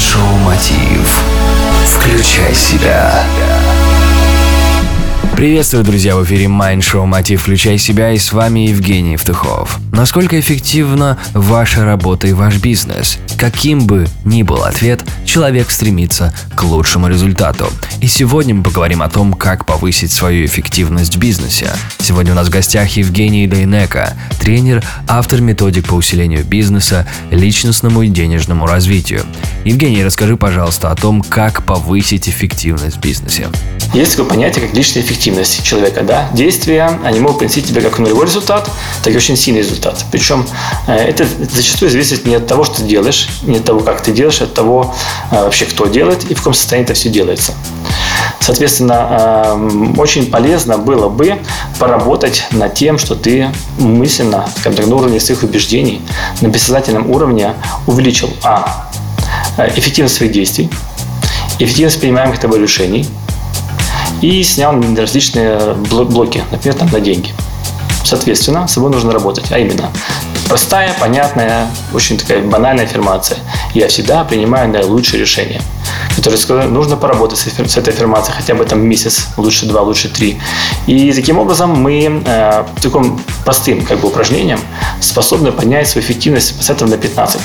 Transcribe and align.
Майншоу 0.00 0.36
Мотив. 0.38 1.22
Включай 1.84 2.54
себя. 2.54 3.22
Приветствую, 5.40 5.84
друзья, 5.84 6.16
в 6.16 6.24
эфире 6.26 6.44
Mind 6.44 6.80
Show 6.80 7.06
Мотив 7.06 7.40
«Включай 7.40 7.78
себя» 7.78 8.12
и 8.12 8.18
с 8.18 8.30
вами 8.30 8.68
Евгений 8.68 9.12
Евтухов. 9.12 9.78
Насколько 9.90 10.38
эффективна 10.38 11.16
ваша 11.32 11.82
работа 11.82 12.26
и 12.26 12.34
ваш 12.34 12.58
бизнес? 12.58 13.16
Каким 13.38 13.86
бы 13.86 14.06
ни 14.26 14.42
был 14.42 14.64
ответ, 14.64 15.02
человек 15.24 15.70
стремится 15.70 16.34
к 16.54 16.62
лучшему 16.62 17.08
результату. 17.08 17.72
И 18.02 18.06
сегодня 18.06 18.54
мы 18.54 18.62
поговорим 18.62 19.00
о 19.00 19.08
том, 19.08 19.32
как 19.32 19.64
повысить 19.64 20.12
свою 20.12 20.44
эффективность 20.44 21.16
в 21.16 21.18
бизнесе. 21.18 21.70
Сегодня 22.00 22.32
у 22.32 22.36
нас 22.36 22.48
в 22.48 22.50
гостях 22.50 22.90
Евгений 22.98 23.46
Дейнека, 23.46 24.12
тренер, 24.40 24.84
автор 25.08 25.40
методик 25.40 25.86
по 25.86 25.94
усилению 25.94 26.44
бизнеса, 26.44 27.06
личностному 27.30 28.02
и 28.02 28.08
денежному 28.08 28.66
развитию. 28.66 29.22
Евгений, 29.64 30.04
расскажи, 30.04 30.36
пожалуйста, 30.36 30.90
о 30.90 30.96
том, 30.96 31.22
как 31.22 31.64
повысить 31.64 32.28
эффективность 32.28 32.98
в 32.98 33.00
бизнесе. 33.00 33.48
Есть 33.92 34.12
такое 34.12 34.26
понятие, 34.30 34.66
как 34.66 34.74
личная 34.76 35.02
эффективность 35.02 35.64
человека. 35.64 36.02
Да? 36.02 36.28
Действия, 36.32 37.00
они 37.04 37.18
могут 37.18 37.38
принести 37.38 37.60
тебе 37.60 37.80
как 37.80 37.98
нулевой 37.98 38.26
результат, 38.26 38.70
так 39.02 39.12
и 39.12 39.16
очень 39.16 39.36
сильный 39.36 39.62
результат. 39.62 40.04
Причем 40.12 40.46
э, 40.86 40.94
это 40.94 41.26
зачастую 41.52 41.90
зависит 41.90 42.24
не 42.24 42.36
от 42.36 42.46
того, 42.46 42.62
что 42.62 42.76
ты 42.76 42.82
делаешь, 42.84 43.28
не 43.42 43.58
от 43.58 43.64
того, 43.64 43.80
как 43.80 44.00
ты 44.00 44.12
делаешь, 44.12 44.40
а 44.42 44.44
от 44.44 44.54
того, 44.54 44.94
э, 45.32 45.42
вообще 45.42 45.64
кто 45.64 45.86
делает 45.86 46.24
и 46.30 46.34
в 46.34 46.38
каком 46.38 46.54
состоянии 46.54 46.84
это 46.84 46.94
все 46.94 47.08
делается. 47.08 47.52
Соответственно, 48.38 49.56
э, 49.56 50.00
очень 50.00 50.30
полезно 50.30 50.78
было 50.78 51.08
бы 51.08 51.40
поработать 51.80 52.44
над 52.52 52.74
тем, 52.74 52.96
что 52.96 53.16
ты 53.16 53.50
мысленно, 53.78 54.48
скажем 54.60 54.74
так, 54.76 54.86
на 54.86 54.94
уровне 54.94 55.18
своих 55.18 55.42
убеждений, 55.42 56.00
на 56.40 56.46
бессознательном 56.46 57.10
уровне 57.10 57.54
увеличил 57.88 58.30
а. 58.44 58.88
эффективность 59.58 60.14
своих 60.14 60.30
действий, 60.30 60.70
эффективность 61.58 62.00
принимаемых 62.00 62.38
тобой 62.38 62.60
решений– 62.60 63.08
и 64.20 64.42
снял 64.42 64.74
различные 64.96 65.74
блоки, 65.74 66.42
например, 66.50 66.78
там, 66.78 66.90
на 66.90 67.00
деньги. 67.00 67.32
Соответственно, 68.04 68.66
с 68.66 68.72
собой 68.72 68.90
нужно 68.90 69.12
работать, 69.12 69.52
а 69.52 69.58
именно 69.58 69.90
простая, 70.48 70.92
понятная, 70.98 71.68
очень 71.94 72.16
такая 72.16 72.42
банальная 72.42 72.84
аффирмация. 72.84 73.38
Я 73.72 73.86
всегда 73.88 74.24
принимаю 74.24 74.68
наилучшее 74.68 75.20
решение, 75.20 75.62
которое 76.16 76.66
нужно 76.66 76.96
поработать 76.96 77.38
с 77.38 77.76
этой 77.76 77.92
аффирмацией 77.92 78.36
хотя 78.36 78.54
бы 78.54 78.64
там 78.64 78.80
месяц, 78.80 79.28
лучше 79.36 79.66
два, 79.66 79.82
лучше 79.82 80.08
три. 80.08 80.40
И 80.86 81.12
таким 81.12 81.38
образом 81.38 81.70
мы 81.70 82.22
э, 82.24 82.64
таким 82.82 83.20
простым 83.44 83.84
как 83.84 84.00
бы 84.00 84.08
упражнением 84.08 84.60
способны 85.00 85.52
поднять 85.52 85.88
свою 85.88 86.04
эффективность 86.04 86.56
процентов 86.56 86.88
на 86.88 86.96
15 86.96 87.40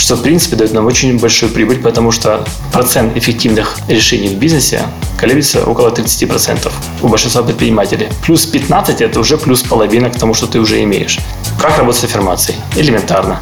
что, 0.00 0.16
в 0.16 0.22
принципе, 0.22 0.56
дает 0.56 0.72
нам 0.72 0.86
очень 0.86 1.18
большую 1.18 1.52
прибыль, 1.52 1.78
потому 1.78 2.10
что 2.10 2.44
процент 2.72 3.16
эффективных 3.16 3.78
решений 3.88 4.28
в 4.28 4.38
бизнесе 4.38 4.82
колеблется 5.18 5.64
около 5.64 5.90
30% 5.90 6.72
у 7.02 7.08
большинства 7.08 7.42
предпринимателей. 7.42 8.08
Плюс 8.24 8.46
15– 8.46 9.00
это 9.02 9.20
уже 9.20 9.36
плюс 9.36 9.62
половина 9.62 10.10
к 10.10 10.16
тому, 10.16 10.34
что 10.34 10.46
ты 10.46 10.58
уже 10.58 10.82
имеешь. 10.82 11.18
Как 11.60 11.76
работать 11.78 12.00
с 12.00 12.04
аффирмацией? 12.04 12.58
Элементарно. 12.76 13.40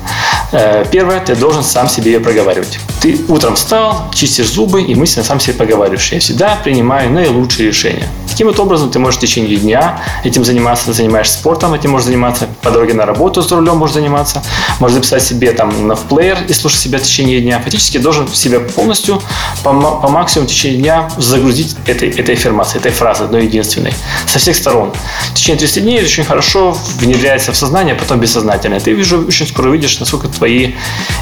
Э, 0.51 0.85
первое, 0.91 1.21
ты 1.21 1.37
должен 1.37 1.63
сам 1.63 1.89
себе 1.89 2.13
ее 2.13 2.21
проговаривать. 2.21 2.81
Ты 3.01 3.19
утром 3.29 3.55
встал, 3.55 4.11
чистишь 4.13 4.51
зубы 4.51 4.83
и 4.83 4.95
мысленно 4.95 5.25
сам 5.25 5.39
себе 5.41 5.55
проговариваешь. 5.55 6.11
Я 6.13 6.21
всегда 6.21 6.57
принимаю 6.57 7.11
наилучшие 7.11 7.69
решения. 7.69 8.09
Таким 8.29 8.49
вот 8.49 8.59
образом 8.61 8.91
ты 8.91 8.99
можешь 8.99 9.19
в 9.19 9.21
течение 9.21 9.57
дня 9.57 10.01
этим 10.25 10.45
заниматься, 10.45 10.93
занимаешься 10.93 11.35
спортом, 11.35 11.75
этим 11.75 11.91
можешь 11.91 12.07
заниматься, 12.07 12.47
по 12.63 12.71
дороге 12.71 12.95
на 12.95 13.05
работу 13.05 13.43
за 13.43 13.57
рулем 13.57 13.77
можешь 13.77 13.95
заниматься, 13.95 14.43
можешь 14.81 14.97
записать 14.97 15.23
себе 15.23 15.53
там 15.53 15.87
на 15.87 15.97
плеер 15.97 16.39
и 16.49 16.53
слушать 16.53 16.81
себя 16.81 16.99
в 16.99 17.03
течение 17.03 17.41
дня. 17.41 17.61
Фактически 17.61 17.99
должен 17.99 18.29
себя 18.29 18.61
полностью 18.61 19.23
по, 19.63 19.73
по 19.73 20.09
максимуму 20.09 20.49
в 20.49 20.51
течение 20.51 20.79
дня 20.79 21.11
загрузить 21.17 21.77
этой, 21.87 22.11
этой 22.11 22.35
аффирмацией, 22.35 22.81
этой 22.81 22.93
фразой, 22.93 23.27
одной 23.27 23.45
единственной, 23.45 23.93
со 24.27 24.39
всех 24.39 24.57
сторон. 24.57 24.93
В 25.31 25.35
течение 25.35 25.59
30 25.59 25.83
дней 25.83 26.03
очень 26.03 26.25
хорошо 26.25 26.77
внедряется 26.99 27.53
в 27.53 27.57
сознание, 27.57 27.95
а 27.95 27.99
потом 27.99 28.21
бессознательно. 28.21 28.81
Ты 28.81 28.95
уже 28.95 29.19
очень 29.19 29.47
скоро 29.47 29.69
увидишь, 29.69 29.99
насколько 30.01 30.29
твои 30.29 30.75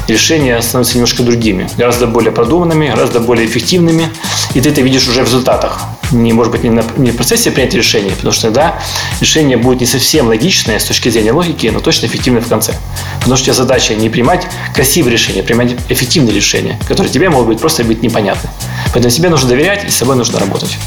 решения 0.07 0.61
становятся 0.61 0.95
немножко 0.95 1.23
другими, 1.23 1.69
гораздо 1.77 2.07
более 2.07 2.31
продуманными, 2.31 2.87
гораздо 2.87 3.19
более 3.19 3.45
эффективными, 3.45 4.09
и 4.53 4.61
ты 4.61 4.69
это 4.69 4.81
видишь 4.81 5.07
уже 5.07 5.23
в 5.23 5.25
результатах. 5.25 5.79
Не, 6.11 6.33
может 6.33 6.51
быть, 6.51 6.63
не, 6.63 6.69
на, 6.69 6.83
не 6.97 7.11
в 7.11 7.15
процессе 7.15 7.51
принятия 7.51 7.77
решения, 7.77 8.11
потому 8.11 8.31
что 8.31 8.47
иногда 8.47 8.79
решение 9.19 9.57
будет 9.57 9.81
не 9.81 9.85
совсем 9.85 10.27
логичное 10.27 10.79
с 10.79 10.85
точки 10.85 11.09
зрения 11.09 11.31
логики, 11.31 11.67
но 11.67 11.79
точно 11.79 12.05
эффективное 12.05 12.41
в 12.41 12.47
конце. 12.47 12.73
Потому 13.19 13.35
что 13.35 13.43
у 13.43 13.45
тебя 13.45 13.53
задача 13.53 13.95
не 13.95 14.09
принимать 14.09 14.47
красивые 14.73 15.11
решения, 15.11 15.41
а 15.41 15.43
принимать 15.43 15.75
эффективные 15.89 16.33
решения, 16.33 16.79
которые 16.87 17.11
тебе 17.11 17.29
могут 17.29 17.47
быть 17.47 17.59
просто 17.59 17.83
быть 17.83 18.01
непонятны. 18.03 18.49
Поэтому 18.93 19.11
себе 19.11 19.29
нужно 19.29 19.49
доверять 19.49 19.85
и 19.85 19.89
с 19.89 19.95
собой 19.95 20.15
нужно 20.15 20.39
работать. 20.39 20.77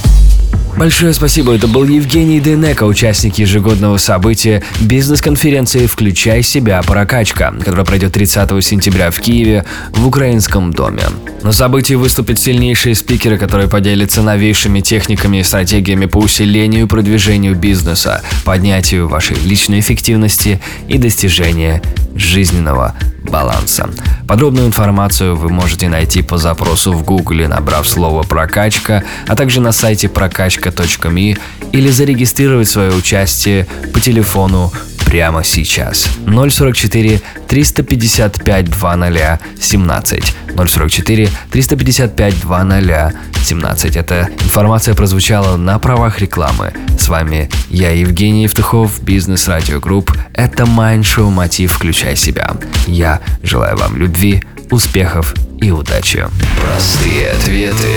Большое 0.76 1.12
спасибо. 1.12 1.54
Это 1.54 1.66
был 1.68 1.84
Евгений 1.84 2.40
Денека, 2.40 2.84
участник 2.84 3.38
ежегодного 3.38 3.98
события 3.98 4.62
бизнес-конференции 4.80 5.86
«Включай 5.86 6.42
себя. 6.42 6.80
Прокачка», 6.82 7.52
которая 7.52 7.84
пройдет 7.84 8.12
30 8.12 8.64
сентября 8.64 9.10
в 9.10 9.20
Киеве 9.20 9.64
в 9.90 10.06
Украинском 10.06 10.72
доме. 10.72 11.02
На 11.42 11.52
событии 11.52 11.94
выступят 11.94 12.38
сильнейшие 12.38 12.94
спикеры, 12.94 13.36
которые 13.36 13.68
поделятся 13.68 14.22
новейшими 14.22 14.80
техниками 14.80 15.38
и 15.38 15.42
стратегиями 15.42 16.06
по 16.06 16.18
усилению 16.18 16.86
и 16.86 16.88
продвижению 16.88 17.56
бизнеса, 17.56 18.22
поднятию 18.44 19.08
вашей 19.08 19.36
личной 19.36 19.80
эффективности 19.80 20.60
и 20.88 20.98
достижению 20.98 21.82
жизненного 22.14 22.94
баланса. 23.30 23.88
Подробную 24.26 24.66
информацию 24.66 25.36
вы 25.36 25.48
можете 25.48 25.88
найти 25.88 26.22
по 26.22 26.38
запросу 26.38 26.92
в 26.92 27.04
Google, 27.04 27.48
набрав 27.48 27.88
слово 27.88 28.22
«прокачка», 28.22 29.02
а 29.26 29.36
также 29.36 29.60
на 29.60 29.72
сайте 29.72 30.08
прокачка.ми 30.08 31.36
или 31.72 31.90
зарегистрировать 31.90 32.68
свое 32.68 32.92
участие 32.92 33.66
по 33.92 34.00
телефону 34.00 34.72
прямо 35.10 35.42
сейчас. 35.44 36.08
044 36.26 37.20
355 37.48 38.70
2017 38.70 40.34
044 40.56 41.28
355 41.50 42.34
2017. 42.40 43.96
Эта 43.96 44.28
информация 44.44 44.94
прозвучала 44.94 45.56
на 45.56 45.78
правах 45.78 46.20
рекламы. 46.20 46.72
С 46.98 47.08
вами 47.08 47.50
я, 47.68 47.90
Евгений 47.90 48.44
Евтухов, 48.44 49.02
Бизнес 49.02 49.48
Радио 49.48 49.80
Групп. 49.80 50.12
Это 50.32 50.62
Шоу 50.62 51.28
Мотив 51.30 51.72
«Включай 51.72 52.16
себя». 52.16 52.52
Я 52.86 53.20
желаю 53.42 53.76
вам 53.76 53.96
любви, 53.96 54.44
успехов 54.70 55.34
и 55.60 55.72
удачи. 55.72 56.24
Простые 56.64 57.30
ответы 57.30 57.96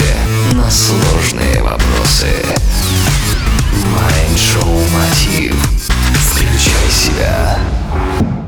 на 0.53 0.69
сложные 0.72 1.62
вопросы. 1.62 2.28
Шоу 4.35 4.90
Мотив. 4.91 5.62